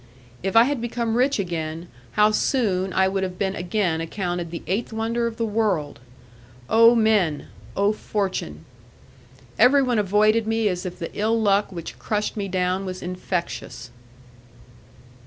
[0.41, 4.63] If I had become rich again, how soon I would have been again accounted the
[4.65, 5.99] eighth wonder of the world!
[6.67, 7.49] Oh, men!
[7.77, 8.65] oh, fortune!
[9.59, 13.91] Everyone avoided me as if the ill luck which crushed me down was infectious.